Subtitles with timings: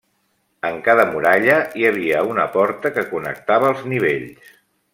[0.69, 4.53] En cada muralla hi havia una porta que connectava els nivells.